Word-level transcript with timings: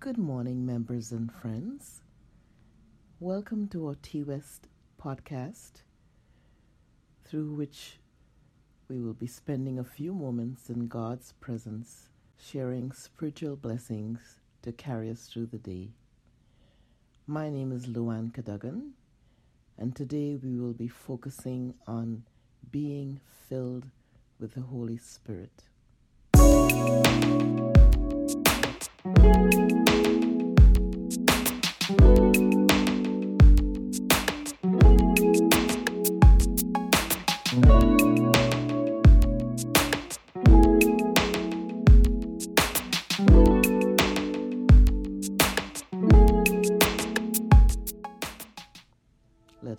Good 0.00 0.16
morning, 0.16 0.64
members 0.64 1.10
and 1.10 1.28
friends. 1.32 2.02
Welcome 3.18 3.66
to 3.70 3.88
our 3.88 3.96
T 4.00 4.22
West 4.22 4.68
podcast, 5.02 5.82
through 7.24 7.54
which 7.54 7.98
we 8.88 9.00
will 9.00 9.12
be 9.12 9.26
spending 9.26 9.76
a 9.76 9.82
few 9.82 10.14
moments 10.14 10.70
in 10.70 10.86
God's 10.86 11.32
presence, 11.40 12.10
sharing 12.38 12.92
spiritual 12.92 13.56
blessings 13.56 14.20
to 14.62 14.70
carry 14.70 15.10
us 15.10 15.26
through 15.26 15.46
the 15.46 15.58
day. 15.58 15.88
My 17.26 17.50
name 17.50 17.72
is 17.72 17.86
Luann 17.86 18.32
Cadogan, 18.32 18.92
and 19.76 19.96
today 19.96 20.38
we 20.40 20.60
will 20.60 20.74
be 20.74 20.86
focusing 20.86 21.74
on 21.88 22.22
being 22.70 23.20
filled 23.48 23.86
with 24.38 24.54
the 24.54 24.60
Holy 24.60 24.96
Spirit. 24.96 25.64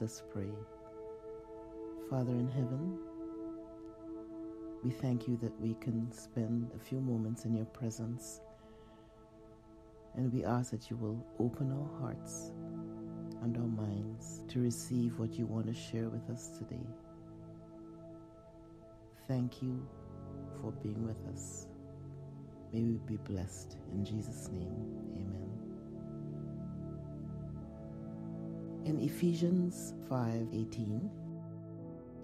Us 0.10 0.24
pray. 0.34 0.50
Father 2.10 2.32
in 2.32 2.50
heaven, 2.50 2.98
we 4.84 4.90
thank 4.90 5.28
you 5.28 5.38
that 5.38 5.54
we 5.62 5.76
can 5.76 6.12
spend 6.12 6.72
a 6.76 6.80
few 6.80 7.00
moments 7.00 7.46
in 7.46 7.56
your 7.56 7.68
presence. 7.68 8.42
And 10.16 10.34
we 10.34 10.44
ask 10.44 10.72
that 10.72 10.90
you 10.90 10.96
will 10.98 11.24
open 11.38 11.72
our 11.72 12.02
hearts 12.02 12.54
and 13.44 13.56
our 13.56 13.86
minds 13.86 14.42
to 14.48 14.60
receive 14.60 15.20
what 15.20 15.34
you 15.38 15.46
want 15.46 15.68
to 15.68 15.80
share 15.80 16.10
with 16.10 16.28
us 16.32 16.58
today. 16.58 16.88
Thank 19.28 19.62
you 19.62 19.88
for 20.60 20.72
being 20.72 21.06
with 21.06 21.24
us. 21.32 21.68
May 22.74 22.82
we 22.82 22.98
be 23.06 23.18
blessed. 23.18 23.78
In 23.94 24.04
Jesus' 24.04 24.50
name, 24.52 24.74
amen. 25.14 25.39
In 28.90 29.00
Ephesians 29.02 29.94
5:18, 30.10 31.12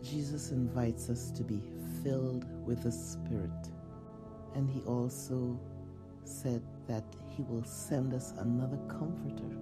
Jesus 0.01 0.51
invites 0.51 1.11
us 1.11 1.29
to 1.29 1.43
be 1.43 1.61
filled 2.01 2.47
with 2.65 2.81
the 2.81 2.91
Spirit. 2.91 3.69
And 4.55 4.67
he 4.67 4.81
also 4.81 5.59
said 6.23 6.63
that 6.87 7.03
he 7.27 7.43
will 7.43 7.63
send 7.63 8.15
us 8.15 8.33
another 8.39 8.79
comforter, 8.87 9.55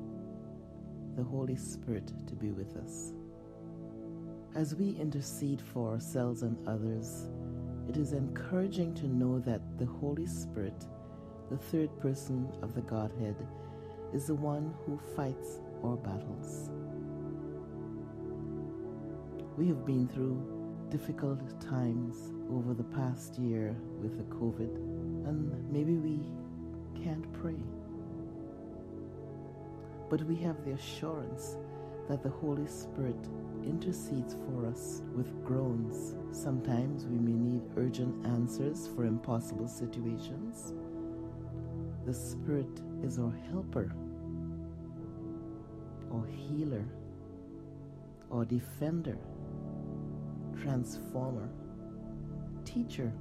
the 1.17 1.23
Holy 1.23 1.57
Spirit, 1.57 2.13
to 2.25 2.35
be 2.35 2.51
with 2.51 2.77
us. 2.77 3.11
As 4.55 4.73
we 4.73 4.91
intercede 4.91 5.61
for 5.61 5.89
ourselves 5.89 6.41
and 6.41 6.55
others, 6.65 7.27
it 7.89 7.97
is 7.97 8.13
encouraging 8.13 8.93
to 8.93 9.09
know 9.09 9.39
that 9.39 9.77
the 9.77 9.87
Holy 9.87 10.25
Spirit, 10.25 10.87
the 11.49 11.57
third 11.57 11.89
person 11.99 12.47
of 12.61 12.73
the 12.73 12.81
Godhead, 12.83 13.35
is 14.13 14.27
the 14.27 14.35
one 14.35 14.73
who 14.85 14.97
fights 15.17 15.59
our 15.83 15.97
battles. 15.97 16.71
We 19.55 19.67
have 19.67 19.85
been 19.85 20.07
through 20.07 20.41
difficult 20.89 21.39
times 21.61 22.33
over 22.51 22.73
the 22.73 22.83
past 22.85 23.37
year 23.37 23.75
with 24.01 24.17
the 24.17 24.23
COVID, 24.35 24.75
and 25.27 25.71
maybe 25.71 25.93
we 25.93 26.19
can't 27.03 27.31
pray. 27.33 27.59
But 30.09 30.23
we 30.23 30.35
have 30.37 30.65
the 30.65 30.71
assurance 30.71 31.57
that 32.09 32.23
the 32.23 32.29
Holy 32.29 32.65
Spirit 32.65 33.29
intercedes 33.63 34.35
for 34.47 34.65
us 34.65 35.03
with 35.15 35.45
groans. 35.45 36.15
Sometimes 36.31 37.05
we 37.05 37.19
may 37.19 37.37
need 37.37 37.61
urgent 37.77 38.25
answers 38.25 38.89
for 38.95 39.05
impossible 39.05 39.67
situations. 39.67 40.73
The 42.07 42.13
Spirit 42.13 42.81
is 43.03 43.19
our 43.19 43.33
helper, 43.51 43.93
our 46.11 46.25
healer, 46.25 46.85
or 48.31 48.45
defender 48.45 49.17
transformer, 50.61 51.49
teacher, 52.65 53.11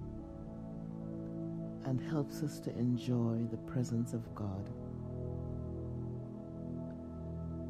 and 1.84 2.00
helps 2.10 2.42
us 2.42 2.60
to 2.60 2.70
enjoy 2.78 3.38
the 3.50 3.56
presence 3.56 4.12
of 4.12 4.34
God. 4.34 4.70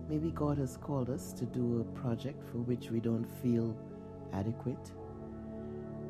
Maybe 0.08 0.30
God 0.30 0.58
has 0.58 0.76
called 0.76 1.08
us 1.08 1.32
to 1.34 1.46
do 1.46 1.80
a 1.80 1.98
project 1.98 2.42
for 2.50 2.58
which 2.58 2.90
we 2.90 3.00
don't 3.00 3.26
feel 3.42 3.74
adequate, 4.32 4.92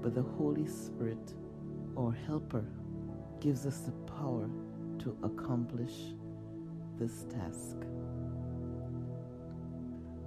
but 0.02 0.14
the 0.14 0.22
Holy 0.22 0.66
Spirit, 0.66 1.34
or 1.94 2.12
helper, 2.26 2.64
gives 3.40 3.66
us 3.66 3.78
the 3.80 3.92
power 4.12 4.48
to 4.98 5.16
accomplish 5.22 6.14
this 6.98 7.24
task. 7.24 7.76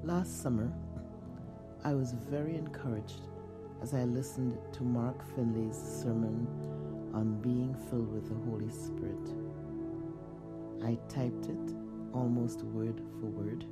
Last 0.04 0.42
summer, 0.42 0.72
I 1.86 1.94
was 1.94 2.14
very 2.14 2.56
encouraged 2.56 3.28
as 3.84 3.94
I 3.94 4.06
listened 4.06 4.58
to 4.74 4.82
Mark 4.82 5.24
Finley's 5.36 5.78
sermon 5.78 6.48
on 7.14 7.40
being 7.44 7.76
filled 7.88 8.12
with 8.12 8.28
the 8.28 8.50
Holy 8.50 8.72
Spirit. 8.72 9.30
I 10.84 10.98
typed 11.08 11.46
it 11.46 11.76
almost 12.12 12.64
word 12.64 13.00
for 13.20 13.28
word, 13.28 13.66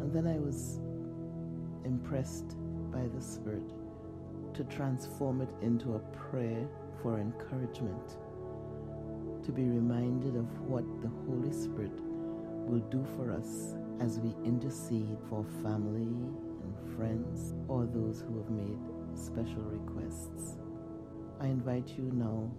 and 0.00 0.12
then 0.12 0.28
I 0.28 0.38
was 0.38 0.78
impressed 1.84 2.54
by 2.92 3.08
the 3.08 3.20
Spirit 3.20 3.68
to 4.54 4.62
transform 4.62 5.40
it 5.40 5.50
into 5.62 5.94
a 5.94 5.98
prayer 6.30 6.68
for 7.02 7.18
encouragement, 7.18 8.16
to 9.44 9.50
be 9.50 9.64
reminded 9.64 10.36
of 10.36 10.46
what 10.60 10.84
the 11.02 11.10
Holy 11.26 11.52
Spirit 11.52 12.00
will 12.00 12.86
do 12.90 13.04
for 13.16 13.32
us 13.32 13.74
as 13.98 14.20
we 14.20 14.36
intercede 14.44 15.18
for 15.28 15.44
family 15.64 16.14
friends 16.96 17.54
or 17.68 17.86
those 17.86 18.22
who 18.22 18.38
have 18.38 18.50
made 18.50 18.78
special 19.14 19.62
requests. 19.62 20.58
I 21.40 21.46
invite 21.46 21.88
you 21.96 22.10
now 22.14 22.50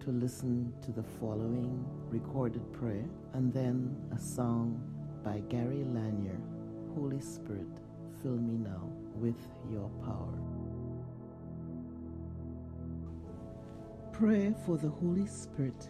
to 0.00 0.10
listen 0.10 0.72
to 0.82 0.92
the 0.92 1.04
following 1.20 1.84
recorded 2.10 2.72
prayer 2.72 3.04
and 3.32 3.52
then 3.52 3.96
a 4.14 4.18
song 4.18 4.82
by 5.22 5.40
Gary 5.48 5.84
Lanier 5.84 6.38
Holy 6.94 7.20
Spirit, 7.20 7.66
fill 8.22 8.36
me 8.36 8.56
now 8.56 8.88
with 9.16 9.40
your 9.70 9.88
power. 10.04 10.38
Prayer 14.12 14.54
for 14.64 14.76
the 14.76 14.88
Holy 14.88 15.26
Spirit, 15.26 15.88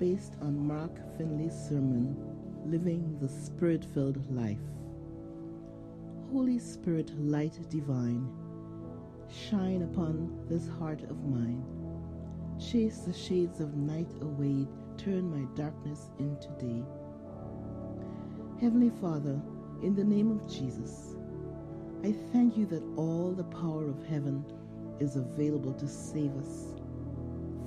based 0.00 0.36
on 0.40 0.66
Mark 0.66 0.90
Finley's 1.18 1.54
sermon, 1.68 2.16
Living 2.64 3.18
the 3.20 3.28
Spirit 3.28 3.84
Filled 3.84 4.18
Life. 4.34 4.58
Holy 6.32 6.58
Spirit, 6.58 7.12
light 7.18 7.58
divine, 7.70 8.28
shine 9.30 9.82
upon 9.82 10.44
this 10.48 10.68
heart 10.68 11.02
of 11.04 11.24
mine. 11.24 11.64
Chase 12.58 12.98
the 12.98 13.12
shades 13.12 13.60
of 13.60 13.76
night 13.76 14.10
away, 14.22 14.66
turn 14.98 15.30
my 15.30 15.46
darkness 15.54 16.10
into 16.18 16.48
day. 16.58 16.82
Heavenly 18.60 18.90
Father, 19.00 19.40
in 19.82 19.94
the 19.94 20.04
name 20.04 20.32
of 20.32 20.50
Jesus, 20.52 21.14
I 22.02 22.12
thank 22.32 22.56
you 22.56 22.66
that 22.66 22.82
all 22.96 23.32
the 23.32 23.44
power 23.44 23.86
of 23.88 24.04
heaven 24.06 24.44
is 24.98 25.16
available 25.16 25.74
to 25.74 25.86
save 25.86 26.34
us. 26.36 26.74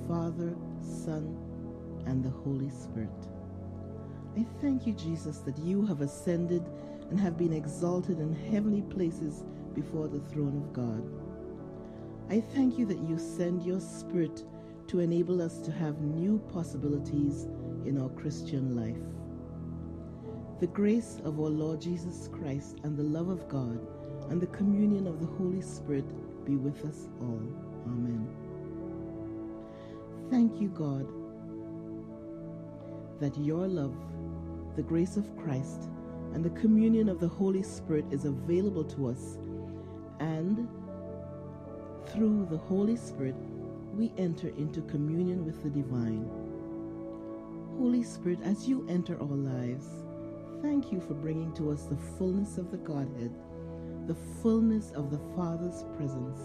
Father, 0.06 0.54
Son, 0.82 1.36
and 2.06 2.22
the 2.22 2.30
Holy 2.30 2.68
Spirit. 2.68 3.08
I 4.36 4.44
thank 4.60 4.86
you, 4.86 4.92
Jesus, 4.92 5.38
that 5.38 5.58
you 5.58 5.86
have 5.86 6.02
ascended 6.02 6.68
and 7.10 7.18
have 7.20 7.36
been 7.36 7.52
exalted 7.52 8.20
in 8.20 8.34
heavenly 8.50 8.82
places 8.82 9.44
before 9.74 10.08
the 10.08 10.20
throne 10.20 10.56
of 10.56 10.72
God. 10.72 11.02
I 12.30 12.40
thank 12.40 12.78
you 12.78 12.86
that 12.86 13.00
you 13.00 13.18
send 13.18 13.64
your 13.64 13.80
Spirit 13.80 14.44
to 14.86 15.00
enable 15.00 15.42
us 15.42 15.58
to 15.58 15.72
have 15.72 16.00
new 16.00 16.38
possibilities 16.52 17.48
in 17.84 18.00
our 18.00 18.08
Christian 18.10 18.76
life. 18.76 18.96
The 20.60 20.68
grace 20.68 21.20
of 21.24 21.40
our 21.40 21.48
Lord 21.48 21.80
Jesus 21.80 22.28
Christ 22.32 22.78
and 22.84 22.96
the 22.96 23.02
love 23.02 23.28
of 23.28 23.48
God 23.48 23.80
and 24.30 24.40
the 24.40 24.46
communion 24.48 25.06
of 25.06 25.18
the 25.18 25.26
Holy 25.26 25.62
Spirit 25.62 26.04
be 26.44 26.56
with 26.56 26.84
us 26.84 27.08
all. 27.20 27.42
Amen. 27.86 28.28
Thank 30.30 30.60
you, 30.60 30.68
God, 30.68 31.08
that 33.20 33.36
your 33.38 33.66
love, 33.66 33.96
the 34.76 34.82
grace 34.82 35.16
of 35.16 35.36
Christ, 35.36 35.88
and 36.34 36.44
the 36.44 36.50
communion 36.60 37.08
of 37.08 37.20
the 37.20 37.28
Holy 37.28 37.62
Spirit 37.62 38.04
is 38.10 38.24
available 38.24 38.84
to 38.84 39.08
us. 39.08 39.38
And 40.20 40.68
through 42.06 42.46
the 42.50 42.58
Holy 42.58 42.96
Spirit, 42.96 43.36
we 43.94 44.12
enter 44.16 44.48
into 44.48 44.82
communion 44.82 45.44
with 45.44 45.62
the 45.62 45.70
divine. 45.70 46.28
Holy 47.78 48.02
Spirit, 48.02 48.38
as 48.44 48.68
you 48.68 48.86
enter 48.88 49.20
our 49.20 49.26
lives, 49.26 49.86
thank 50.62 50.92
you 50.92 51.00
for 51.00 51.14
bringing 51.14 51.52
to 51.54 51.70
us 51.70 51.84
the 51.84 51.96
fullness 52.18 52.58
of 52.58 52.70
the 52.70 52.76
Godhead, 52.78 53.32
the 54.06 54.16
fullness 54.42 54.92
of 54.92 55.10
the 55.10 55.20
Father's 55.36 55.84
presence, 55.96 56.40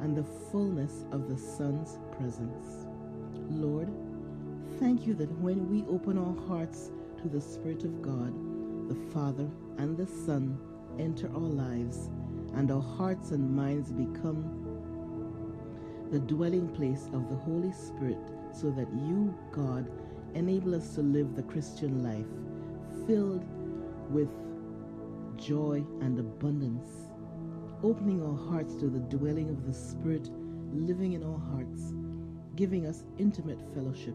and 0.00 0.16
the 0.16 0.24
fullness 0.50 1.04
of 1.12 1.28
the 1.28 1.38
Son's 1.38 1.98
presence. 2.16 2.86
Lord, 3.48 3.88
thank 4.78 5.06
you 5.06 5.14
that 5.14 5.30
when 5.40 5.70
we 5.70 5.84
open 5.88 6.18
our 6.18 6.36
hearts 6.46 6.90
to 7.22 7.28
the 7.28 7.40
Spirit 7.40 7.84
of 7.84 8.02
God, 8.02 8.34
the 8.88 9.12
Father 9.12 9.48
and 9.78 9.96
the 9.96 10.06
Son 10.06 10.58
enter 10.98 11.28
our 11.34 11.40
lives, 11.40 12.10
and 12.54 12.70
our 12.70 12.80
hearts 12.80 13.30
and 13.32 13.54
minds 13.54 13.92
become 13.92 14.44
the 16.10 16.18
dwelling 16.20 16.68
place 16.68 17.08
of 17.12 17.28
the 17.28 17.36
Holy 17.36 17.72
Spirit, 17.72 18.18
so 18.52 18.70
that 18.70 18.88
you, 18.92 19.36
God, 19.52 19.90
enable 20.34 20.74
us 20.74 20.94
to 20.94 21.02
live 21.02 21.34
the 21.34 21.42
Christian 21.42 22.02
life 22.02 22.26
filled 23.06 23.44
with 24.10 24.28
joy 25.36 25.84
and 26.00 26.18
abundance, 26.18 26.88
opening 27.82 28.22
our 28.22 28.36
hearts 28.50 28.74
to 28.76 28.88
the 28.88 29.00
dwelling 29.00 29.50
of 29.50 29.66
the 29.66 29.74
Spirit 29.74 30.30
living 30.72 31.12
in 31.12 31.22
our 31.22 31.38
hearts, 31.38 31.92
giving 32.54 32.86
us 32.86 33.04
intimate 33.18 33.60
fellowship. 33.74 34.14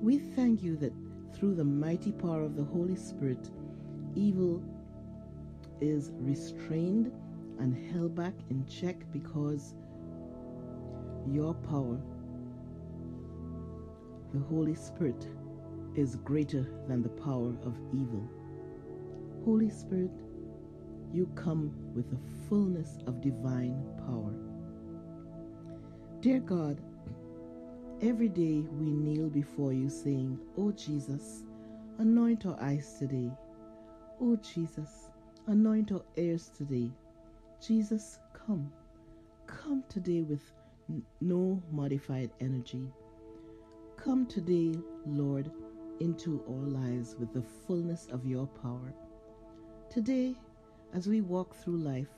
We 0.00 0.18
thank 0.18 0.62
you 0.62 0.76
that 0.76 0.92
through 1.42 1.56
the 1.56 1.64
mighty 1.64 2.12
power 2.12 2.44
of 2.44 2.54
the 2.54 2.62
Holy 2.62 2.94
Spirit, 2.94 3.50
evil 4.14 4.62
is 5.80 6.12
restrained 6.20 7.10
and 7.58 7.74
held 7.90 8.14
back 8.14 8.32
in 8.48 8.64
check 8.68 8.94
because 9.12 9.74
your 11.28 11.52
power, 11.54 12.00
the 14.32 14.38
Holy 14.38 14.76
Spirit, 14.76 15.26
is 15.96 16.14
greater 16.14 16.64
than 16.86 17.02
the 17.02 17.08
power 17.08 17.56
of 17.64 17.76
evil. 17.92 18.30
Holy 19.44 19.68
Spirit, 19.68 20.12
you 21.12 21.28
come 21.34 21.74
with 21.92 22.08
the 22.08 22.48
fullness 22.48 22.98
of 23.08 23.20
divine 23.20 23.84
power. 24.06 24.32
Dear 26.20 26.38
God, 26.38 26.80
every 28.02 28.28
day 28.28 28.64
we 28.80 28.90
kneel 28.90 29.28
before 29.28 29.72
you 29.72 29.88
saying, 29.88 30.36
O 30.58 30.66
oh 30.66 30.72
Jesus, 30.72 31.44
anoint 31.98 32.44
our 32.46 32.60
eyes 32.60 32.96
today. 32.98 33.30
O 34.20 34.32
oh 34.32 34.36
Jesus, 34.36 35.10
anoint 35.46 35.92
our 35.92 36.02
ears 36.16 36.50
today. 36.56 36.90
Jesus, 37.64 38.18
come. 38.34 38.72
Come 39.46 39.84
today 39.88 40.22
with 40.22 40.42
no 41.20 41.62
modified 41.70 42.30
energy. 42.40 42.90
Come 43.96 44.26
today, 44.26 44.74
Lord, 45.06 45.52
into 46.00 46.42
our 46.48 46.66
lives 46.66 47.14
with 47.20 47.32
the 47.32 47.42
fullness 47.42 48.08
of 48.10 48.26
your 48.26 48.48
power. 48.48 48.92
Today, 49.90 50.34
as 50.92 51.06
we 51.06 51.20
walk 51.20 51.54
through 51.54 51.76
life, 51.76 52.08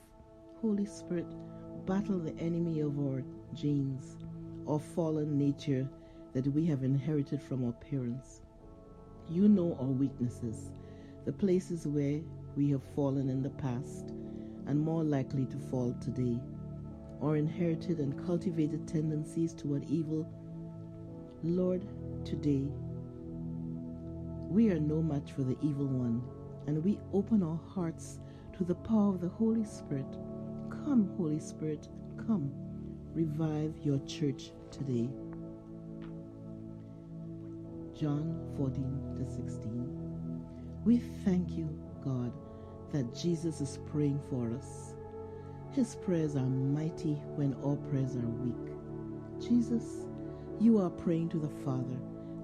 Holy 0.61 0.85
Spirit, 0.85 1.27
battle 1.85 2.17
the 2.17 2.35
enemy 2.39 2.79
of 2.79 2.97
our 2.97 3.23
genes, 3.53 4.17
our 4.67 4.79
fallen 4.79 5.37
nature 5.37 5.87
that 6.33 6.47
we 6.47 6.65
have 6.65 6.83
inherited 6.83 7.41
from 7.41 7.65
our 7.65 7.73
parents. 7.73 8.41
You 9.29 9.47
know 9.47 9.77
our 9.79 9.87
weaknesses, 9.87 10.71
the 11.25 11.31
places 11.31 11.87
where 11.87 12.19
we 12.55 12.69
have 12.71 12.83
fallen 12.95 13.29
in 13.29 13.41
the 13.41 13.49
past 13.51 14.13
and 14.67 14.79
more 14.79 15.03
likely 15.03 15.45
to 15.45 15.57
fall 15.69 15.95
today, 16.01 16.39
our 17.21 17.35
inherited 17.35 17.99
and 17.99 18.25
cultivated 18.25 18.87
tendencies 18.87 19.53
toward 19.53 19.89
evil. 19.89 20.27
Lord, 21.43 21.85
today 22.23 22.67
we 24.49 24.69
are 24.69 24.79
no 24.79 25.01
match 25.01 25.31
for 25.31 25.43
the 25.43 25.57
evil 25.61 25.87
one, 25.87 26.23
and 26.67 26.83
we 26.83 26.99
open 27.13 27.43
our 27.43 27.59
hearts 27.73 28.19
to 28.57 28.63
the 28.63 28.75
power 28.75 29.09
of 29.09 29.21
the 29.21 29.29
Holy 29.29 29.65
Spirit. 29.65 30.17
Come, 30.69 31.11
Holy 31.17 31.39
Spirit, 31.39 31.87
come. 32.25 32.64
Revive 33.15 33.73
your 33.81 33.99
church 33.99 34.51
today. 34.71 35.09
John 37.97 38.37
14 38.57 39.15
to 39.17 39.25
16. 39.25 40.45
We 40.83 40.97
thank 41.23 41.51
you, 41.51 41.69
God, 42.03 42.33
that 42.91 43.15
Jesus 43.15 43.61
is 43.61 43.79
praying 43.89 44.19
for 44.29 44.51
us. 44.51 44.95
His 45.71 45.95
prayers 45.95 46.35
are 46.35 46.43
mighty 46.43 47.13
when 47.37 47.55
our 47.63 47.77
prayers 47.89 48.17
are 48.17 48.27
weak. 48.43 48.73
Jesus, 49.39 50.05
you 50.59 50.77
are 50.81 50.89
praying 50.89 51.29
to 51.29 51.39
the 51.39 51.63
Father 51.63 51.97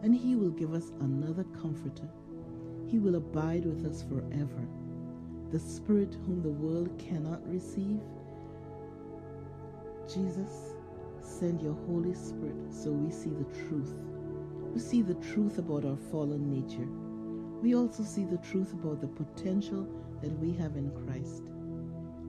and 0.03 0.15
he 0.15 0.38
will 0.38 0.51
give 0.51 0.74
us 0.74 0.94
another 1.01 1.44
comforter. 1.62 2.07
He 2.88 2.97
will 2.97 3.15
abide 3.15 3.65
with 3.65 3.85
us 3.85 4.03
forever. 4.03 4.67
The 5.51 5.59
Spirit 5.59 6.15
whom 6.25 6.41
the 6.41 6.50
world 6.50 6.97
cannot 6.97 7.45
receive. 7.51 8.00
Jesus, 10.13 10.75
send 11.22 11.62
your 11.62 11.78
Holy 11.88 12.13
Spirit 12.13 12.74
so 12.74 12.92
we 12.92 13.10
see 13.12 13.30
the 13.30 13.46
truth. 13.66 13.96
We 14.74 14.80
see 14.80 15.02
the 15.02 15.16
truth 15.16 15.58
about 15.58 15.86
our 15.86 15.96
fallen 15.96 16.50
nature. 16.50 16.88
We 17.62 17.75
also 17.75 18.04
see 18.04 18.25
the 18.25 18.40
truth 18.40 18.74
about 18.74 19.00
the 19.00 19.08
potential 19.08 19.88
that 20.22 20.38
we 20.40 20.52
have 20.54 20.75
in 20.75 20.92
Christ. 21.06 21.44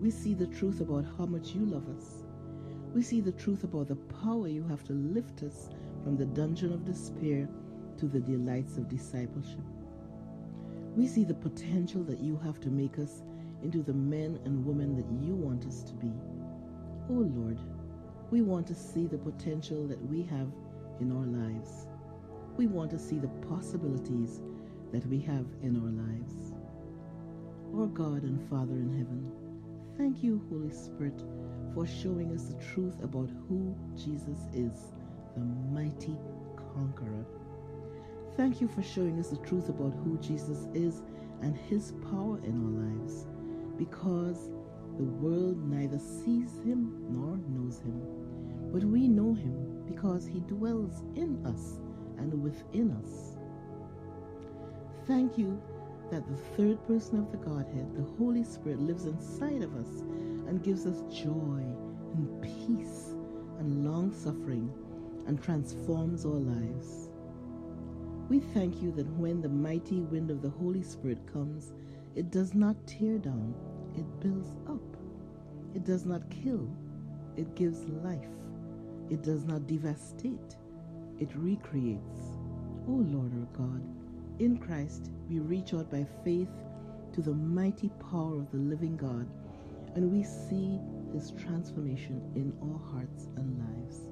We 0.00 0.10
see 0.10 0.32
the 0.32 0.46
truth 0.46 0.80
about 0.80 1.06
how 1.18 1.26
much 1.26 1.54
you 1.56 1.64
love 1.64 1.88
us. 1.88 2.22
We 2.94 3.02
see 3.02 3.20
the 3.20 3.32
truth 3.32 3.64
about 3.64 3.88
the 3.88 3.96
power 3.96 4.46
you 4.46 4.64
have 4.68 4.84
to 4.84 4.92
lift 4.92 5.42
us 5.42 5.68
from 6.04 6.16
the 6.16 6.26
dungeon 6.26 6.72
of 6.72 6.84
despair 6.84 7.48
to 7.98 8.06
the 8.06 8.20
delights 8.20 8.76
of 8.76 8.88
discipleship. 8.88 9.64
We 10.94 11.08
see 11.08 11.24
the 11.24 11.34
potential 11.34 12.04
that 12.04 12.20
you 12.20 12.38
have 12.44 12.60
to 12.60 12.68
make 12.68 13.00
us 13.00 13.22
into 13.62 13.82
the 13.82 13.94
men 13.94 14.38
and 14.44 14.64
women 14.64 14.94
that 14.96 15.26
you 15.26 15.34
want 15.34 15.66
us 15.66 15.82
to 15.84 15.94
be. 15.94 16.12
Oh 17.14 17.28
Lord, 17.36 17.58
we 18.30 18.40
want 18.40 18.66
to 18.68 18.74
see 18.74 19.06
the 19.06 19.18
potential 19.18 19.86
that 19.86 20.02
we 20.08 20.22
have 20.22 20.48
in 20.98 21.12
our 21.12 21.26
lives. 21.26 21.86
We 22.56 22.66
want 22.66 22.90
to 22.92 22.98
see 22.98 23.18
the 23.18 23.28
possibilities 23.50 24.40
that 24.92 25.04
we 25.08 25.20
have 25.20 25.44
in 25.60 25.76
our 25.76 25.90
lives. 25.90 26.54
Our 27.76 27.86
God 27.88 28.22
and 28.22 28.40
Father 28.48 28.72
in 28.72 28.96
heaven, 28.96 29.30
thank 29.98 30.24
you, 30.24 30.40
Holy 30.48 30.70
Spirit, 30.70 31.22
for 31.74 31.86
showing 31.86 32.32
us 32.32 32.44
the 32.44 32.64
truth 32.72 32.94
about 33.02 33.28
who 33.46 33.76
Jesus 33.94 34.48
is, 34.54 34.94
the 35.36 35.44
mighty 35.70 36.16
conqueror. 36.56 37.26
Thank 38.38 38.62
you 38.62 38.68
for 38.68 38.82
showing 38.82 39.20
us 39.20 39.28
the 39.28 39.46
truth 39.46 39.68
about 39.68 39.92
who 40.02 40.16
Jesus 40.16 40.66
is 40.72 41.02
and 41.42 41.54
his 41.54 41.92
power 42.10 42.38
in 42.42 42.56
our 42.56 43.04
lives, 43.04 43.26
because 43.76 44.48
the 45.02 45.08
world 45.14 45.68
neither 45.68 45.98
sees 45.98 46.60
him 46.64 46.94
nor 47.10 47.36
knows 47.48 47.80
him, 47.80 48.00
but 48.72 48.84
we 48.84 49.08
know 49.08 49.34
him 49.34 49.82
because 49.84 50.24
he 50.26 50.38
dwells 50.40 51.02
in 51.16 51.44
us 51.44 51.80
and 52.18 52.40
within 52.40 52.92
us. 52.92 53.36
Thank 55.08 55.36
you 55.36 55.60
that 56.12 56.28
the 56.28 56.36
third 56.56 56.86
person 56.86 57.18
of 57.18 57.32
the 57.32 57.38
Godhead, 57.38 57.96
the 57.96 58.04
Holy 58.16 58.44
Spirit, 58.44 58.78
lives 58.78 59.06
inside 59.06 59.62
of 59.62 59.74
us 59.74 60.02
and 60.46 60.62
gives 60.62 60.86
us 60.86 61.02
joy 61.12 61.64
and 62.14 62.40
peace 62.40 63.16
and 63.58 63.84
long 63.84 64.12
suffering 64.12 64.72
and 65.26 65.42
transforms 65.42 66.24
our 66.24 66.30
lives. 66.30 67.10
We 68.28 68.38
thank 68.38 68.80
you 68.80 68.92
that 68.92 69.08
when 69.16 69.42
the 69.42 69.48
mighty 69.48 70.00
wind 70.00 70.30
of 70.30 70.42
the 70.42 70.50
Holy 70.50 70.82
Spirit 70.84 71.18
comes, 71.32 71.72
it 72.14 72.30
does 72.30 72.54
not 72.54 72.76
tear 72.86 73.18
down, 73.18 73.52
it 73.96 74.20
builds 74.20 74.52
up. 74.68 74.91
It 75.74 75.84
does 75.84 76.04
not 76.04 76.28
kill, 76.30 76.68
it 77.36 77.54
gives 77.54 77.84
life. 78.04 78.28
It 79.10 79.22
does 79.22 79.44
not 79.44 79.66
devastate, 79.66 80.56
it 81.18 81.30
recreates. 81.34 82.36
O 82.88 82.92
Lord 82.92 83.32
our 83.34 83.66
God, 83.66 83.82
in 84.38 84.58
Christ 84.58 85.10
we 85.28 85.38
reach 85.38 85.72
out 85.72 85.90
by 85.90 86.06
faith 86.24 86.50
to 87.14 87.22
the 87.22 87.32
mighty 87.32 87.90
power 88.10 88.38
of 88.38 88.50
the 88.50 88.58
living 88.58 88.96
God, 88.96 89.28
and 89.94 90.10
we 90.12 90.22
see 90.22 90.78
his 91.12 91.32
transformation 91.32 92.22
in 92.34 92.52
our 92.62 92.78
hearts 92.92 93.28
and 93.36 93.58
lives. 93.58 94.08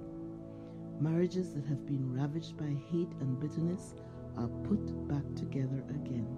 Marriages 1.01 1.55
that 1.55 1.65
have 1.67 1.87
been 1.87 2.15
ravaged 2.15 2.57
by 2.59 2.77
hate 2.91 3.13
and 3.21 3.41
bitterness 3.41 3.95
are 4.37 4.49
put 4.69 5.09
back 5.09 5.25
together 5.35 5.83
again. 5.91 6.29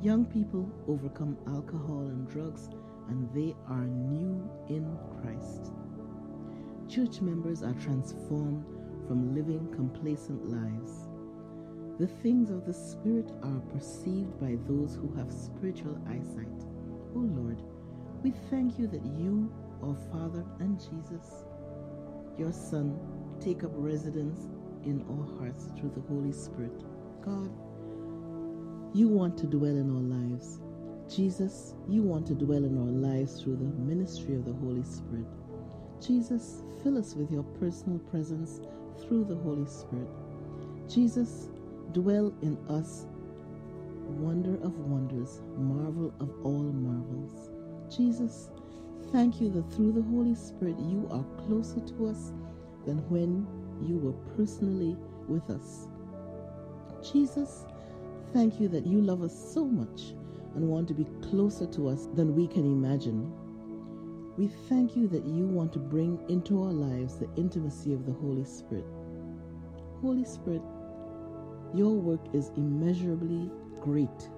Young 0.00 0.24
people 0.24 0.70
overcome 0.88 1.36
alcohol 1.46 2.06
and 2.08 2.28
drugs 2.28 2.68
and 3.08 3.28
they 3.34 3.54
are 3.68 3.86
new 3.86 4.50
in 4.68 4.98
Christ. 5.20 5.72
Church 6.88 7.20
members 7.20 7.62
are 7.62 7.74
transformed 7.74 8.64
from 9.06 9.34
living 9.34 9.66
complacent 9.74 10.48
lives. 10.48 11.08
The 11.98 12.06
things 12.06 12.50
of 12.50 12.66
the 12.66 12.72
Spirit 12.72 13.30
are 13.42 13.60
perceived 13.72 14.38
by 14.40 14.56
those 14.66 14.96
who 14.96 15.12
have 15.16 15.32
spiritual 15.32 15.98
eyesight. 16.08 16.66
O 17.14 17.16
oh 17.16 17.28
Lord, 17.40 17.62
we 18.22 18.32
thank 18.50 18.78
you 18.78 18.86
that 18.86 19.04
you, 19.04 19.52
our 19.82 19.96
Father, 20.10 20.44
and 20.60 20.78
Jesus, 20.78 21.44
your 22.38 22.52
Son, 22.52 22.98
take 23.40 23.64
up 23.64 23.70
residence 23.74 24.48
in 24.84 25.04
our 25.10 25.38
hearts 25.38 25.66
through 25.78 25.92
the 25.94 26.00
Holy 26.08 26.32
Spirit. 26.32 26.84
God, 27.24 27.50
you 28.94 29.08
want 29.08 29.36
to 29.38 29.46
dwell 29.46 29.76
in 29.76 29.90
our 29.90 30.02
lives. 30.02 30.60
Jesus, 31.08 31.74
you 31.88 32.02
want 32.02 32.26
to 32.28 32.34
dwell 32.34 32.64
in 32.64 32.78
our 32.78 33.10
lives 33.10 33.40
through 33.40 33.56
the 33.56 33.64
ministry 33.64 34.34
of 34.34 34.44
the 34.44 34.52
Holy 34.52 34.82
Spirit. 34.82 35.26
Jesus, 36.00 36.62
fill 36.82 36.98
us 36.98 37.14
with 37.14 37.30
your 37.30 37.42
personal 37.60 37.98
presence 37.98 38.60
through 39.00 39.24
the 39.24 39.36
Holy 39.36 39.66
Spirit. 39.66 40.08
Jesus, 40.88 41.48
dwell 41.92 42.32
in 42.42 42.56
us, 42.68 43.06
wonder 44.06 44.54
of 44.64 44.78
wonders, 44.78 45.42
marvel 45.56 46.14
of 46.20 46.30
all 46.44 46.62
marvels. 46.62 47.50
Jesus, 47.94 48.48
thank 49.12 49.40
you 49.40 49.50
that 49.50 49.70
through 49.72 49.92
the 49.92 50.02
Holy 50.02 50.34
Spirit 50.34 50.78
you 50.78 51.06
are 51.10 51.24
closer 51.44 51.80
to 51.80 52.06
us 52.06 52.32
than 52.86 52.98
when 53.10 53.46
you 53.86 53.98
were 53.98 54.34
personally 54.34 54.96
with 55.28 55.50
us. 55.50 55.88
Jesus, 57.02 57.66
thank 58.32 58.60
you 58.60 58.68
that 58.68 58.86
you 58.86 59.00
love 59.00 59.22
us 59.22 59.52
so 59.52 59.66
much 59.66 60.14
and 60.54 60.68
want 60.68 60.88
to 60.88 60.94
be 60.94 61.06
closer 61.22 61.66
to 61.66 61.88
us 61.88 62.08
than 62.14 62.34
we 62.34 62.46
can 62.46 62.64
imagine. 62.64 63.32
We 64.36 64.48
thank 64.68 64.96
you 64.96 65.08
that 65.08 65.24
you 65.24 65.46
want 65.46 65.72
to 65.74 65.78
bring 65.78 66.18
into 66.28 66.62
our 66.62 66.72
lives 66.72 67.18
the 67.18 67.28
intimacy 67.36 67.92
of 67.92 68.06
the 68.06 68.12
Holy 68.12 68.44
Spirit. 68.44 68.86
Holy 70.00 70.24
Spirit, 70.24 70.62
your 71.74 71.94
work 71.94 72.34
is 72.34 72.50
immeasurably 72.56 73.50
great. 73.80 74.28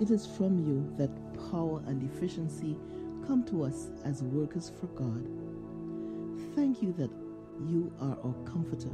It 0.00 0.10
is 0.10 0.26
from 0.26 0.58
you 0.58 0.92
that 0.98 1.10
power 1.50 1.82
and 1.86 2.02
efficiency 2.02 2.76
come 3.26 3.44
to 3.44 3.64
us 3.64 3.88
as 4.04 4.22
workers 4.22 4.72
for 4.80 4.86
God. 4.88 5.26
Thank 6.54 6.82
you 6.82 6.92
that 6.94 7.10
you 7.68 7.92
are 8.00 8.18
our 8.24 8.34
comforter 8.44 8.90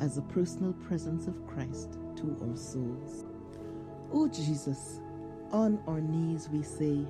as 0.00 0.18
a 0.18 0.22
personal 0.22 0.72
presence 0.72 1.26
of 1.26 1.46
Christ 1.46 1.98
to 2.16 2.36
our 2.42 2.56
souls. 2.56 3.26
Oh 4.12 4.28
Jesus, 4.28 5.00
on 5.52 5.80
our 5.86 6.00
knees 6.00 6.48
we 6.52 6.62
say, 6.62 7.06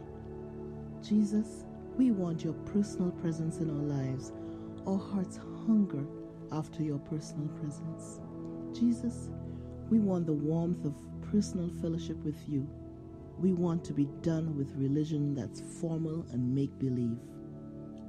Jesus, 1.02 1.64
we 1.96 2.10
want 2.10 2.44
your 2.44 2.54
personal 2.54 3.10
presence 3.10 3.58
in 3.58 3.70
our 3.70 3.98
lives. 3.98 4.32
Our 4.86 4.98
hearts 4.98 5.38
hunger 5.66 6.04
after 6.52 6.82
your 6.82 6.98
personal 6.98 7.48
presence. 7.48 8.20
Jesus, 8.72 9.28
we 9.90 9.98
want 9.98 10.26
the 10.26 10.32
warmth 10.32 10.84
of 10.84 10.94
personal 11.30 11.70
fellowship 11.80 12.16
with 12.24 12.38
you. 12.48 12.66
We 13.38 13.52
want 13.52 13.84
to 13.86 13.92
be 13.92 14.06
done 14.22 14.56
with 14.56 14.74
religion 14.76 15.34
that's 15.34 15.62
formal 15.80 16.26
and 16.32 16.54
make 16.54 16.78
believe. 16.78 17.18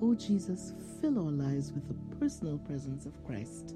Oh 0.01 0.15
Jesus, 0.15 0.73
fill 0.99 1.17
our 1.17 1.31
lives 1.31 1.71
with 1.71 1.87
the 1.87 2.15
personal 2.17 2.57
presence 2.57 3.05
of 3.05 3.23
Christ. 3.25 3.75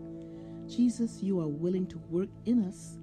Jesus, 0.67 1.21
you 1.21 1.39
are 1.39 1.47
willing 1.47 1.88
to 1.88 1.97
work 2.09 2.29
in 2.45 2.63
us 2.63 2.97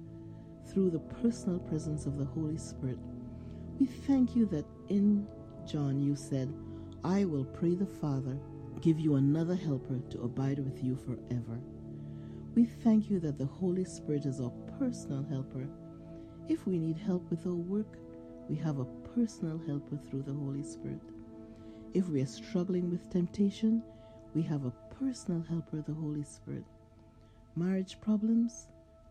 through 0.71 0.89
the 0.89 0.99
personal 0.99 1.59
presence 1.59 2.05
of 2.05 2.17
the 2.17 2.25
Holy 2.25 2.57
Spirit. 2.57 2.99
We 3.79 3.87
thank 3.87 4.35
you 4.35 4.45
that 4.47 4.65
in 4.89 5.27
John 5.65 5.99
you 5.99 6.15
said, 6.15 6.53
I 7.03 7.25
will 7.25 7.45
pray 7.45 7.75
the 7.75 7.85
Father, 7.85 8.37
give 8.81 8.99
you 8.99 9.15
another 9.15 9.55
helper 9.55 9.99
to 10.11 10.21
abide 10.21 10.59
with 10.59 10.83
you 10.83 10.95
forever. 10.95 11.59
We 12.55 12.65
thank 12.65 13.09
you 13.09 13.19
that 13.21 13.37
the 13.37 13.45
Holy 13.45 13.83
Spirit 13.83 14.25
is 14.25 14.39
our 14.39 14.51
personal 14.77 15.25
helper. 15.29 15.67
If 16.47 16.67
we 16.67 16.77
need 16.77 16.97
help 16.97 17.29
with 17.29 17.45
our 17.47 17.55
work, 17.55 17.97
we 18.47 18.55
have 18.57 18.79
a 18.79 18.85
personal 19.15 19.59
helper 19.65 19.97
through 19.97 20.23
the 20.23 20.33
Holy 20.33 20.63
Spirit. 20.63 20.99
If 21.93 22.07
we 22.09 22.21
are 22.21 22.27
struggling 22.27 22.91
with 22.91 23.09
temptation, 23.09 23.81
we 24.35 24.43
have 24.43 24.65
a 24.65 24.73
personal 24.99 25.43
helper, 25.49 25.81
the 25.81 25.93
Holy 25.93 26.23
Spirit. 26.23 26.63
Marriage 27.55 27.99
problems, 28.01 28.67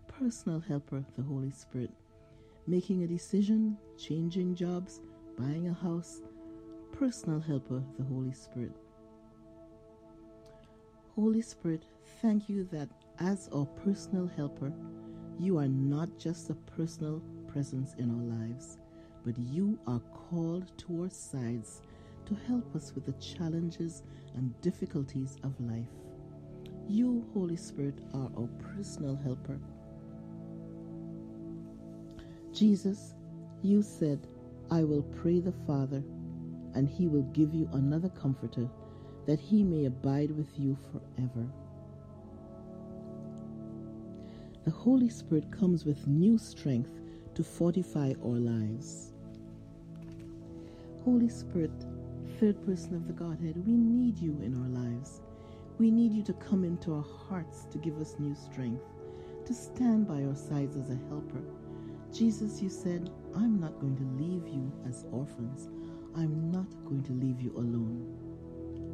personal 0.07 0.61
helper, 0.61 1.05
the 1.17 1.23
Holy 1.23 1.51
Spirit 1.51 1.91
making 2.67 3.03
a 3.03 3.07
decision, 3.07 3.77
changing 3.99 4.55
jobs, 4.55 5.01
buying 5.39 5.69
a 5.69 5.75
house, 5.75 6.21
personal 6.93 7.41
helper, 7.41 7.83
the 7.99 8.05
Holy 8.05 8.33
Spirit. 8.33 8.73
Holy 11.15 11.43
Spirit, 11.43 11.85
thank 12.21 12.49
you 12.49 12.65
that 12.73 12.89
as 13.19 13.49
our 13.53 13.67
personal 13.85 14.31
helper, 14.37 14.73
you 15.39 15.59
are 15.59 15.69
not 15.69 16.19
just 16.19 16.51
a 16.51 16.55
personal 16.55 17.21
presence 17.49 17.95
in 17.99 18.11
our 18.11 18.47
lives, 18.47 18.79
but 19.25 19.37
you 19.39 19.79
are 19.87 20.01
called 20.31 20.71
to 20.79 21.03
our 21.03 21.11
sides 21.11 21.83
to 22.27 22.37
help 22.47 22.75
us 22.75 22.93
with 22.95 23.05
the 23.05 23.13
challenges 23.15 24.03
and 24.35 24.59
difficulties 24.61 25.37
of 25.43 25.59
life. 25.61 25.91
You, 26.89 27.25
Holy 27.35 27.57
Spirit, 27.57 27.99
are 28.15 28.31
our 28.37 28.49
personal 28.75 29.17
helper 29.17 29.59
Jesus, 32.53 33.15
you 33.63 33.81
said, 33.81 34.27
I 34.71 34.85
will 34.85 35.03
pray 35.03 35.41
the 35.41 35.55
Father, 35.67 36.03
and 36.75 36.87
he 36.87 37.09
will 37.09 37.23
give 37.33 37.55
you 37.55 37.69
another 37.73 38.11
comforter, 38.11 38.69
that 39.27 39.41
he 39.41 39.63
may 39.63 39.87
abide 39.87 40.31
with 40.31 40.59
you 40.59 40.77
forever. 40.91 41.47
The 44.65 44.71
Holy 44.71 45.09
Spirit 45.09 45.51
comes 45.51 45.87
with 45.87 46.07
new 46.07 46.37
strength 46.37 47.01
to 47.35 47.43
fortify 47.43 48.13
our 48.23 48.39
lives. 48.39 49.13
Holy 51.05 51.31
Spirit, 51.31 51.73
third 52.39 52.65
person 52.67 52.95
of 52.95 53.07
the 53.07 53.15
Godhead, 53.15 53.67
we 53.67 53.73
need 53.73 54.19
you 54.19 54.39
in 54.43 54.55
our 54.55 54.85
lives. 54.85 55.23
We 55.79 55.91
need 55.91 56.13
you 56.13 56.23
to 56.25 56.35
come 56.35 56.65
into 56.65 56.93
our 56.93 57.07
hearts 57.29 57.67
to 57.71 57.79
give 57.79 57.99
us 57.99 58.17
new 58.19 58.35
strength, 58.35 58.85
to 59.47 59.55
stand 59.55 60.07
by 60.07 60.23
our 60.25 60.37
sides 60.37 60.77
as 60.77 60.91
a 60.91 60.99
helper 61.09 61.43
Jesus, 62.13 62.61
you 62.61 62.69
said, 62.69 63.09
I'm 63.35 63.59
not 63.59 63.81
going 63.81 63.97
to 63.97 64.23
leave 64.23 64.47
you 64.47 64.71
as 64.87 65.07
orphans. 65.13 65.71
I'm 66.15 66.51
not 66.53 66.69
going 66.85 67.03
to 67.05 67.13
leave 67.13 67.41
you 67.41 67.53
alone. 67.57 68.05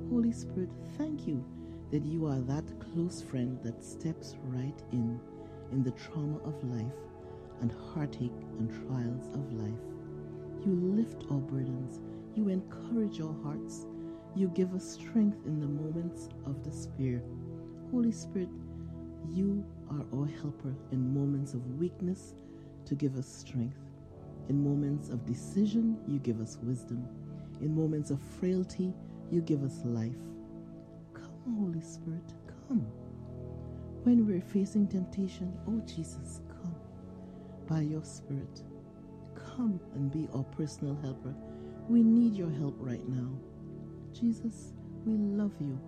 Holy 0.08 0.30
Spirit, 0.30 0.70
thank 0.96 1.26
you 1.26 1.44
that 1.90 2.04
you 2.04 2.26
are 2.26 2.38
that 2.42 2.64
close 2.78 3.20
friend 3.20 3.58
that 3.64 3.82
steps 3.82 4.36
right 4.44 4.80
in 4.92 5.18
in 5.72 5.82
the 5.82 5.90
trauma 5.90 6.38
of 6.44 6.62
life 6.62 6.94
and 7.60 7.72
heartache 7.92 8.30
and 8.60 8.70
trials 8.86 9.26
of 9.34 9.52
life. 9.52 9.82
You 10.64 10.74
lift 10.74 11.24
our 11.28 11.38
burdens. 11.38 11.98
You 12.36 12.48
encourage 12.50 13.20
our 13.20 13.34
hearts. 13.42 13.84
You 14.36 14.46
give 14.48 14.74
us 14.74 14.92
strength 14.92 15.44
in 15.44 15.58
the 15.58 15.66
moments 15.66 16.28
of 16.46 16.62
despair. 16.62 17.20
Holy 17.90 18.12
Spirit, 18.12 18.48
you 19.28 19.64
are 19.90 20.06
our 20.14 20.26
helper 20.40 20.76
in 20.92 21.12
moments 21.12 21.52
of 21.52 21.66
weakness 21.78 22.34
to 22.88 22.94
give 22.94 23.16
us 23.16 23.26
strength. 23.26 23.76
In 24.48 24.64
moments 24.64 25.10
of 25.10 25.26
decision, 25.26 25.98
you 26.06 26.18
give 26.20 26.40
us 26.40 26.56
wisdom. 26.62 27.06
In 27.60 27.76
moments 27.76 28.10
of 28.10 28.18
frailty, 28.40 28.94
you 29.30 29.42
give 29.42 29.62
us 29.62 29.82
life. 29.84 30.16
Come, 31.12 31.56
Holy 31.58 31.82
Spirit, 31.82 32.32
come. 32.66 32.86
When 34.04 34.26
we're 34.26 34.40
facing 34.40 34.88
temptation, 34.88 35.52
oh 35.68 35.82
Jesus, 35.86 36.40
come 36.48 36.74
by 37.68 37.82
your 37.82 38.04
Spirit. 38.04 38.62
Come 39.34 39.78
and 39.94 40.10
be 40.10 40.26
our 40.34 40.44
personal 40.44 40.96
helper. 41.02 41.34
We 41.90 42.02
need 42.02 42.34
your 42.34 42.50
help 42.50 42.76
right 42.78 43.06
now. 43.06 43.28
Jesus, 44.14 44.72
we 45.04 45.12
love 45.12 45.52
you 45.60 45.78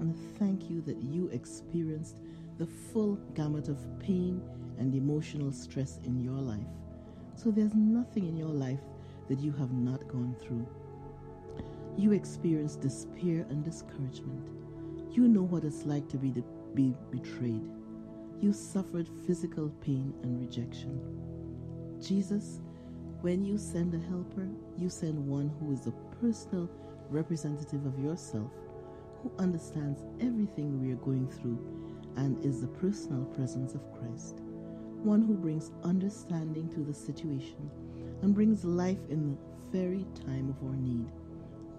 and 0.00 0.16
thank 0.38 0.70
you 0.70 0.80
that 0.82 1.02
you 1.02 1.28
experienced 1.28 2.20
the 2.58 2.66
full 2.66 3.16
gamut 3.34 3.68
of 3.68 3.78
pain 3.98 4.40
and 4.78 4.94
emotional 4.94 5.52
stress 5.52 5.98
in 6.04 6.20
your 6.20 6.40
life. 6.40 6.66
So 7.34 7.50
there's 7.50 7.74
nothing 7.74 8.26
in 8.26 8.36
your 8.36 8.48
life 8.48 8.80
that 9.28 9.40
you 9.40 9.52
have 9.52 9.72
not 9.72 10.08
gone 10.08 10.34
through. 10.40 10.66
You 11.96 12.12
experienced 12.12 12.80
despair 12.80 13.46
and 13.50 13.64
discouragement. 13.64 14.48
You 15.10 15.28
know 15.28 15.42
what 15.42 15.64
it's 15.64 15.84
like 15.84 16.08
to 16.08 16.16
be, 16.16 16.42
be 16.74 16.94
betrayed. 17.10 17.68
You 18.40 18.52
suffered 18.52 19.08
physical 19.26 19.70
pain 19.80 20.14
and 20.22 20.40
rejection. 20.40 21.00
Jesus, 22.00 22.60
when 23.20 23.44
you 23.44 23.58
send 23.58 23.94
a 23.94 24.08
helper, 24.08 24.48
you 24.76 24.88
send 24.88 25.26
one 25.26 25.50
who 25.58 25.72
is 25.72 25.86
a 25.86 25.92
personal 26.20 26.70
representative 27.10 27.84
of 27.86 27.98
yourself, 27.98 28.50
who 29.22 29.32
understands 29.38 30.02
everything 30.20 30.80
we 30.80 30.92
are 30.92 30.96
going 30.96 31.28
through 31.28 31.58
and 32.16 32.42
is 32.44 32.60
the 32.60 32.66
personal 32.66 33.24
presence 33.24 33.74
of 33.74 33.82
Christ 33.98 34.40
one 35.04 35.22
who 35.22 35.34
brings 35.34 35.70
understanding 35.84 36.68
to 36.70 36.80
the 36.80 36.94
situation 36.94 37.70
and 38.22 38.34
brings 38.34 38.64
life 38.64 39.00
in 39.08 39.30
the 39.30 39.78
very 39.78 40.06
time 40.26 40.48
of 40.48 40.66
our 40.66 40.76
need. 40.76 41.06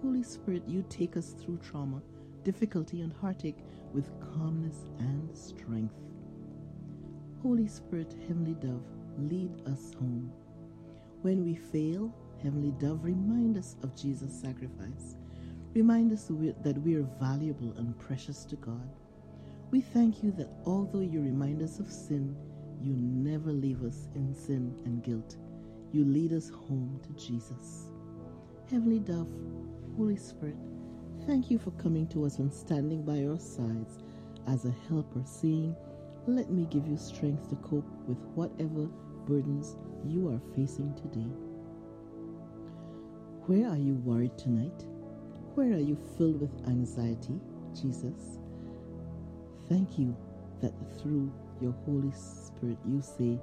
Holy 0.02 0.22
Spirit, 0.22 0.62
you 0.66 0.84
take 0.88 1.16
us 1.16 1.34
through 1.38 1.58
trauma, 1.58 2.00
difficulty, 2.44 3.00
and 3.00 3.12
heartache 3.12 3.58
with 3.92 4.10
calmness 4.20 4.86
and 4.98 5.36
strength. 5.36 5.94
Holy 7.42 7.66
Spirit, 7.66 8.14
Heavenly 8.26 8.54
Dove, 8.54 8.84
lead 9.18 9.50
us 9.66 9.94
home. 9.94 10.32
When 11.22 11.44
we 11.44 11.54
fail, 11.54 12.14
Heavenly 12.42 12.72
Dove, 12.78 13.04
remind 13.04 13.56
us 13.56 13.76
of 13.82 13.96
Jesus' 13.96 14.40
sacrifice. 14.40 15.16
Remind 15.74 16.12
us 16.12 16.30
that 16.62 16.80
we 16.84 16.94
are 16.94 17.08
valuable 17.20 17.74
and 17.76 17.98
precious 17.98 18.44
to 18.46 18.56
God. 18.56 18.88
We 19.70 19.80
thank 19.80 20.22
you 20.22 20.30
that 20.32 20.48
although 20.64 21.00
you 21.00 21.20
remind 21.20 21.62
us 21.62 21.78
of 21.78 21.90
sin, 21.90 22.36
you 22.82 22.94
never 22.94 23.52
leave 23.52 23.82
us 23.84 24.08
in 24.14 24.34
sin 24.34 24.74
and 24.84 25.02
guilt. 25.02 25.36
You 25.92 26.04
lead 26.04 26.32
us 26.32 26.50
home 26.50 27.00
to 27.02 27.12
Jesus. 27.24 27.86
Heavenly 28.70 28.98
Dove, 29.00 29.28
Holy 29.96 30.16
Spirit, 30.16 30.56
thank 31.26 31.50
you 31.50 31.58
for 31.58 31.70
coming 31.72 32.06
to 32.08 32.24
us 32.24 32.38
and 32.38 32.52
standing 32.52 33.02
by 33.02 33.24
our 33.24 33.38
sides 33.38 33.98
as 34.46 34.64
a 34.64 34.74
helper, 34.88 35.22
saying, 35.24 35.74
Let 36.26 36.50
me 36.50 36.66
give 36.70 36.86
you 36.86 36.96
strength 36.96 37.48
to 37.50 37.56
cope 37.56 37.90
with 38.06 38.18
whatever 38.34 38.88
burdens 39.26 39.76
you 40.04 40.28
are 40.28 40.40
facing 40.54 40.94
today. 40.94 41.28
Where 43.46 43.68
are 43.68 43.78
you 43.78 43.94
worried 44.04 44.36
tonight? 44.36 44.84
Where 45.54 45.72
are 45.72 45.80
you 45.80 45.98
filled 46.16 46.40
with 46.40 46.68
anxiety, 46.68 47.40
Jesus? 47.74 48.38
Thank 49.68 49.98
you 49.98 50.16
that 50.60 50.72
through 51.00 51.32
your 51.60 51.74
Holy 51.86 52.12
Spirit 52.12 52.78
you 52.86 53.02
say, 53.02 53.38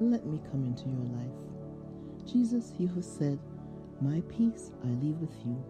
Let 0.00 0.26
me 0.26 0.40
come 0.50 0.64
into 0.66 0.88
your 0.88 1.06
life. 1.16 2.26
Jesus, 2.26 2.72
you 2.78 2.88
have 2.88 3.04
said, 3.04 3.38
My 4.00 4.22
peace 4.28 4.72
I 4.84 4.88
leave 4.88 5.18
with 5.18 5.34
you, 5.44 5.62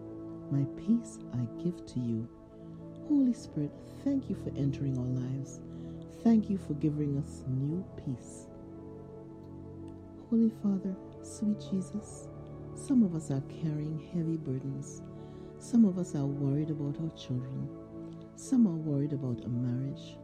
my 0.51 0.65
peace 0.81 1.19
I 1.33 1.63
give 1.63 1.85
to 1.85 1.99
you. 1.99 2.27
Holy 3.07 3.33
Spirit, 3.33 3.71
thank 4.03 4.29
you 4.29 4.35
for 4.35 4.51
entering 4.57 4.97
our 4.97 5.05
lives. 5.05 5.59
Thank 6.23 6.49
you 6.49 6.57
for 6.57 6.73
giving 6.75 7.17
us 7.17 7.43
new 7.47 7.83
peace. 8.05 8.47
Holy 10.29 10.51
Father, 10.63 10.95
sweet 11.23 11.59
Jesus, 11.71 12.27
some 12.75 13.03
of 13.03 13.15
us 13.15 13.31
are 13.31 13.43
carrying 13.61 13.99
heavy 14.13 14.37
burdens. 14.37 15.01
Some 15.59 15.85
of 15.85 15.97
us 15.97 16.15
are 16.15 16.25
worried 16.25 16.69
about 16.69 16.97
our 17.01 17.09
children. 17.17 17.69
Some 18.35 18.65
are 18.67 18.71
worried 18.71 19.13
about 19.13 19.43
a 19.45 19.49
marriage. 19.49 20.17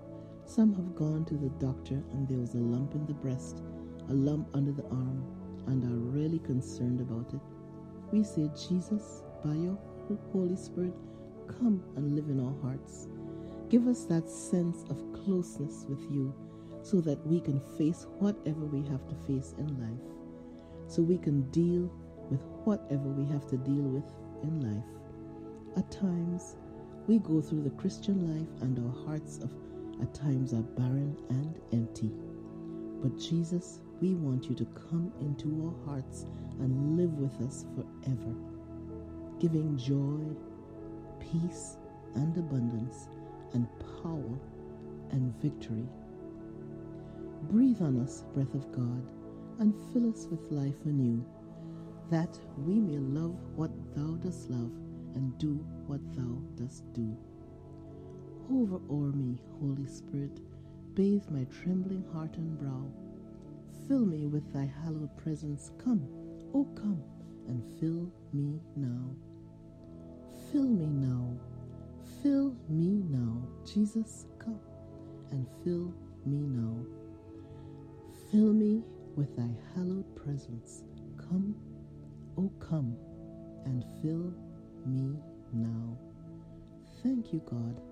Some 0.47 0.73
have 0.75 0.95
gone 0.95 1.25
to 1.25 1.33
the 1.35 1.49
doctor 1.59 2.01
and 2.13 2.25
there 2.25 2.37
was 2.37 2.53
a 2.53 2.57
lump 2.57 2.95
in 2.95 3.05
the 3.05 3.13
breast, 3.13 3.61
a 4.09 4.13
lump 4.13 4.47
under 4.53 4.71
the 4.71 4.85
arm, 4.85 5.23
and 5.67 5.83
are 5.83 6.17
really 6.17 6.39
concerned 6.39 7.01
about 7.01 7.33
it. 7.33 7.41
We 8.13 8.23
say, 8.23 8.49
Jesus, 8.69 9.23
by 9.43 9.53
your 9.53 9.77
Holy 10.31 10.55
Spirit, 10.55 10.93
come 11.59 11.83
and 11.97 12.15
live 12.15 12.29
in 12.29 12.39
our 12.39 12.55
hearts. 12.61 13.09
Give 13.69 13.87
us 13.87 14.05
that 14.05 14.29
sense 14.29 14.85
of 14.89 15.03
closeness 15.13 15.85
with 15.89 16.01
you 16.09 16.33
so 16.81 17.01
that 17.01 17.27
we 17.27 17.41
can 17.41 17.59
face 17.77 18.07
whatever 18.19 18.65
we 18.65 18.87
have 18.87 19.05
to 19.09 19.15
face 19.27 19.53
in 19.57 19.67
life, 19.81 20.07
so 20.87 21.01
we 21.01 21.17
can 21.17 21.41
deal 21.51 21.91
with 22.31 22.41
whatever 22.63 23.09
we 23.09 23.25
have 23.33 23.45
to 23.47 23.57
deal 23.57 23.83
with 23.83 24.05
in 24.43 24.61
life. 24.61 24.85
At 25.75 25.91
times, 25.91 26.55
we 27.05 27.19
go 27.19 27.41
through 27.41 27.63
the 27.63 27.71
Christian 27.71 28.33
life 28.33 28.61
and 28.61 28.79
our 28.79 29.05
hearts 29.05 29.39
of, 29.39 29.51
at 30.01 30.13
times 30.13 30.53
are 30.53 30.63
barren 30.63 31.17
and 31.29 31.59
empty. 31.73 32.11
But 33.01 33.17
Jesus, 33.19 33.81
we 34.01 34.15
want 34.15 34.45
you 34.49 34.55
to 34.55 34.65
come 34.89 35.13
into 35.21 35.47
our 35.67 35.85
hearts 35.93 36.25
and 36.59 36.97
live 36.97 37.13
with 37.13 37.41
us 37.47 37.65
forever, 37.75 38.35
giving 39.39 39.77
joy, 39.77 40.35
peace, 41.19 41.77
and 42.15 42.37
abundance, 42.37 43.09
and 43.53 43.67
power 44.03 44.39
and 45.11 45.33
victory 45.41 45.87
Breathe 47.43 47.81
on 47.81 48.01
us, 48.01 48.23
breath 48.33 48.53
of 48.55 48.71
God, 48.73 49.03
and 49.59 49.73
fill 49.93 50.09
us 50.11 50.27
with 50.29 50.51
life 50.51 50.85
anew, 50.85 51.25
that 52.11 52.37
we 52.65 52.75
may 52.79 52.97
love 52.97 53.35
what 53.55 53.71
thou 53.95 54.15
dost 54.17 54.49
love 54.49 54.71
and 55.15 55.37
do 55.39 55.55
what 55.87 56.01
thou 56.13 56.41
dost 56.55 56.83
do. 56.93 57.17
Hover 58.49 58.79
o'er 58.89 59.11
me, 59.11 59.37
Holy 59.59 59.85
Spirit, 59.87 60.39
bathe 60.95 61.23
my 61.29 61.45
trembling 61.45 62.05
heart 62.13 62.33
and 62.37 62.57
brow. 62.57 62.85
Fill 63.87 64.05
me 64.05 64.27
with 64.27 64.53
thy 64.53 64.71
hallowed 64.83 65.15
presence. 65.17 65.71
Come, 65.83 66.07
O 66.53 66.59
oh 66.59 66.67
come, 66.75 67.03
and 67.47 67.61
fill 67.77 68.09
me 68.31 68.61
now. 68.77 69.09
Fill 70.51 70.63
me 70.63 70.85
now. 70.85 71.37
Fill 72.23 72.55
me 72.69 73.03
now. 73.09 73.35
Jesus, 73.65 74.25
come 74.39 74.59
and 75.31 75.45
fill 75.63 75.93
me 76.25 76.37
now. 76.37 76.77
Fill 78.31 78.53
me 78.53 78.81
with 79.17 79.35
thy 79.35 79.49
hallowed 79.75 80.15
presence. 80.15 80.83
Come, 81.17 81.53
O 82.37 82.43
oh 82.43 82.51
come, 82.65 82.95
and 83.65 83.83
fill 84.01 84.33
me 84.85 85.17
now. 85.51 85.97
Thank 87.03 87.33
you, 87.33 87.41
God. 87.49 87.86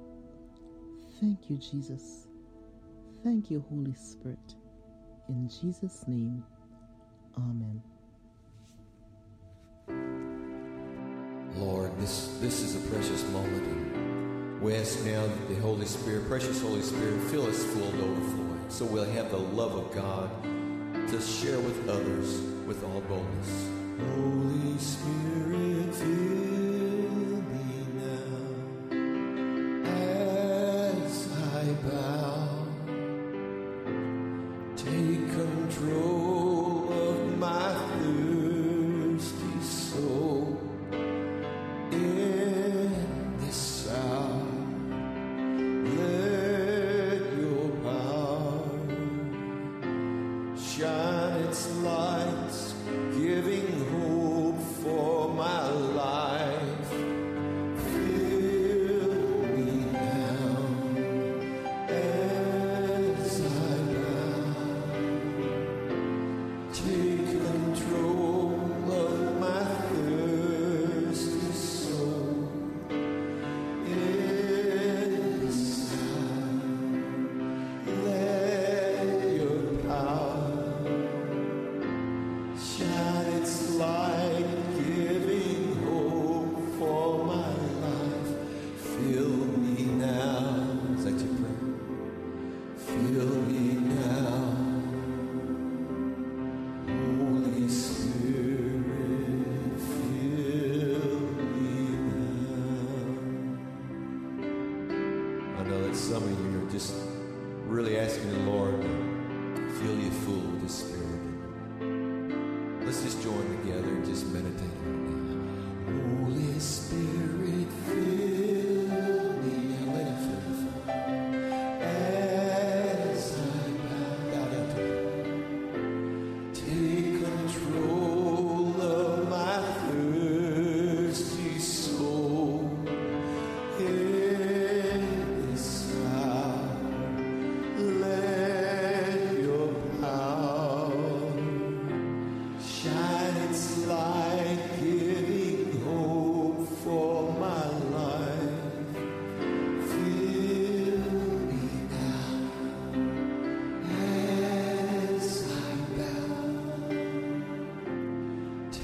Thank 1.20 1.50
you, 1.50 1.58
Jesus. 1.58 2.28
Thank 3.24 3.50
you, 3.50 3.64
Holy 3.70 3.94
Spirit. 3.94 4.56
In 5.30 5.50
Jesus' 5.50 6.04
name, 6.08 6.44
Amen. 7.38 7.82
Lord, 11.56 11.98
this, 12.00 12.38
this 12.40 12.62
is 12.62 12.76
a 12.76 12.90
precious 12.90 13.24
moment. 13.30 13.64
And 13.66 14.62
we 14.62 14.76
ask 14.76 15.04
now 15.06 15.26
that 15.26 15.50
the 15.50 15.56
Holy 15.56 15.86
Spirit, 15.86 16.28
precious 16.28 16.62
Holy 16.62 16.82
Spirit, 16.82 17.20
fill 17.32 17.48
us 17.48 17.64
full 17.64 17.92
to 17.92 18.04
overflowing 18.04 18.66
so 18.70 18.84
we'll 18.86 19.10
have 19.12 19.32
the 19.32 19.38
love 19.38 19.74
of 19.74 19.94
God 19.96 20.30
to 21.08 21.22
share 21.22 21.60
with 21.60 21.88
others 21.88 22.42
with 22.66 22.84
all 22.84 23.02
boldness. 23.02 23.70
Holy 24.00 24.78
Spirit, 24.78 25.96
fill 25.96 26.65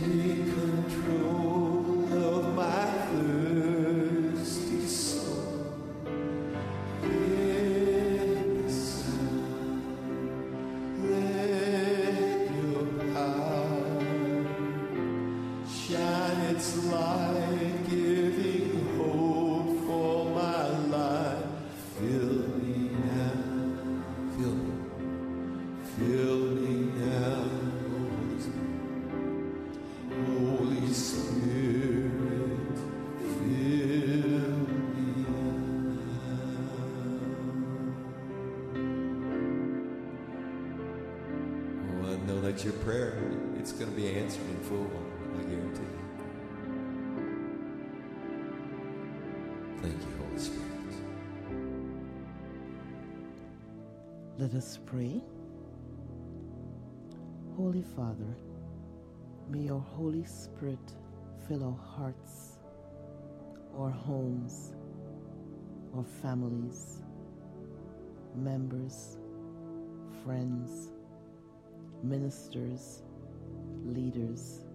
here. 0.02 0.31
I 42.22 42.26
know 42.28 42.40
that 42.42 42.64
your 42.64 42.74
prayer, 42.74 43.18
it's 43.58 43.72
going 43.72 43.90
to 43.90 43.96
be 43.96 44.08
answered 44.08 44.48
in 44.48 44.60
full, 44.60 44.88
I 45.34 45.42
guarantee 45.42 45.82
you. 45.82 46.00
Thank 49.82 49.96
you, 49.96 50.08
Holy 50.20 50.40
Spirit. 50.40 50.68
Let 54.38 54.54
us 54.54 54.78
pray. 54.86 55.20
Holy 57.58 57.82
Father, 57.96 58.36
may 59.50 59.62
your 59.62 59.82
Holy 59.82 60.24
Spirit 60.26 60.94
fill 61.48 61.64
our 61.64 61.80
hearts, 61.98 62.60
our 63.76 63.90
homes, 63.90 64.76
our 65.96 66.06
families, 66.22 67.02
members, 68.36 69.18
friends, 70.24 70.92
ministers, 72.04 73.04
leaders 73.86 74.66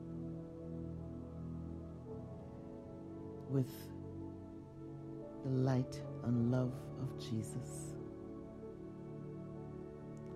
with 3.49 3.71
the 5.45 5.51
light 5.51 6.01
and 6.25 6.51
love 6.51 6.73
of 7.01 7.19
Jesus 7.19 7.95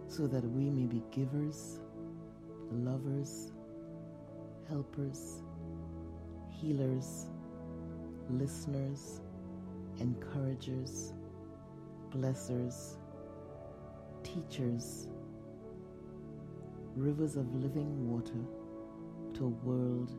so 0.08 0.26
that 0.26 0.44
we 0.50 0.68
may 0.68 0.86
be 0.86 1.02
givers, 1.12 1.78
lovers, 2.72 3.52
helpers, 4.68 5.42
healers, 6.50 7.26
listeners, 8.28 9.20
encouragers, 10.00 11.12
blessers, 12.10 12.96
teachers, 14.24 15.06
rivers 17.00 17.36
of 17.36 17.54
living 17.54 18.10
water 18.10 18.44
to 19.32 19.46
a 19.46 19.66
world 19.66 20.12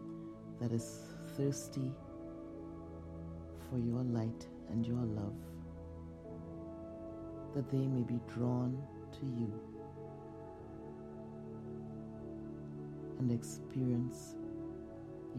that 0.60 0.72
is 0.72 1.02
thirsty 1.38 1.92
for 3.70 3.78
your 3.78 4.02
light 4.04 4.48
and 4.72 4.86
your 4.88 5.04
love, 5.04 5.36
that 7.54 7.70
they 7.70 7.86
may 7.86 8.02
be 8.02 8.20
drawn 8.34 8.82
to 9.12 9.26
you 9.26 9.54
and 13.20 13.32
experience 13.32 14.36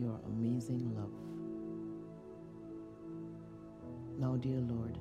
your 0.00 0.20
amazing 0.26 0.94
love. 0.94 1.11
Now, 4.16 4.37
dear 4.37 4.61
Lord, 4.61 4.96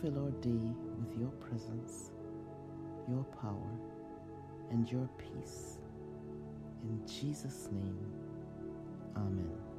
fill 0.00 0.24
our 0.24 0.30
day 0.40 0.72
with 0.98 1.20
your 1.20 1.30
presence, 1.32 2.12
your 3.06 3.24
power, 3.42 3.95
and 4.70 4.90
your 4.90 5.08
peace. 5.18 5.78
In 6.82 7.00
Jesus' 7.06 7.68
name, 7.72 7.98
Amen. 9.16 9.75